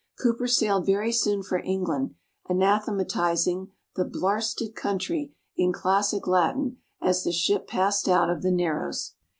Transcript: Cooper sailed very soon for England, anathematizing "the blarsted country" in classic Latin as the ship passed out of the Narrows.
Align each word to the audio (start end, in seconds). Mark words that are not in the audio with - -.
Cooper 0.19 0.47
sailed 0.47 0.87
very 0.87 1.11
soon 1.11 1.43
for 1.43 1.59
England, 1.59 2.15
anathematizing 2.49 3.69
"the 3.95 4.03
blarsted 4.03 4.73
country" 4.73 5.35
in 5.55 5.71
classic 5.71 6.25
Latin 6.25 6.77
as 6.99 7.23
the 7.23 7.31
ship 7.31 7.67
passed 7.67 8.09
out 8.09 8.27
of 8.31 8.41
the 8.41 8.49
Narrows. 8.49 9.13